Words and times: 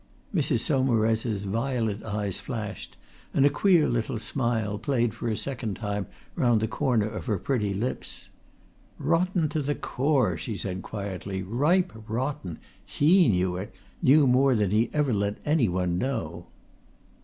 Mrs. 0.33 0.61
Saumarez's 0.61 1.45
violet 1.45 2.01
eyes 2.01 2.39
flashed, 2.41 2.97
and 3.35 3.45
a 3.45 3.51
queer 3.51 3.87
little 3.87 4.17
smile 4.17 4.79
played 4.79 5.13
for 5.13 5.29
a 5.29 5.37
second 5.37 5.79
round 6.35 6.59
the 6.59 6.67
corner 6.67 7.07
of 7.07 7.27
her 7.27 7.37
pretty 7.37 7.71
lips. 7.75 8.29
"Rotten 8.97 9.47
to 9.49 9.61
the 9.61 9.75
core!" 9.75 10.39
she 10.39 10.57
said 10.57 10.81
quietly. 10.81 11.43
"Ripe 11.43 11.93
rotten! 12.07 12.57
He 12.83 13.29
knew 13.29 13.57
it! 13.57 13.75
knew 14.01 14.25
more 14.25 14.55
than 14.55 14.71
he 14.71 14.89
ever 14.91 15.13
let 15.13 15.37
anyone 15.45 15.99
know!" 15.99 16.47